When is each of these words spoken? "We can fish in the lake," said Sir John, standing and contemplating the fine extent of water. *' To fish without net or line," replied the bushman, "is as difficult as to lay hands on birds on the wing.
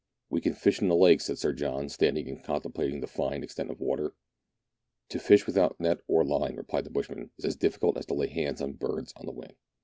"We 0.31 0.41
can 0.41 0.55
fish 0.55 0.81
in 0.81 0.87
the 0.87 0.95
lake," 0.95 1.21
said 1.21 1.37
Sir 1.37 1.53
John, 1.53 1.87
standing 1.87 2.27
and 2.27 2.43
contemplating 2.43 3.01
the 3.01 3.05
fine 3.07 3.43
extent 3.43 3.69
of 3.69 3.79
water. 3.79 4.15
*' 4.61 5.09
To 5.09 5.19
fish 5.19 5.45
without 5.45 5.79
net 5.79 5.99
or 6.07 6.25
line," 6.25 6.55
replied 6.55 6.85
the 6.85 6.89
bushman, 6.89 7.29
"is 7.37 7.45
as 7.45 7.55
difficult 7.55 7.99
as 7.99 8.07
to 8.07 8.15
lay 8.15 8.25
hands 8.29 8.63
on 8.63 8.71
birds 8.73 9.13
on 9.15 9.27
the 9.27 9.31
wing. 9.31 9.53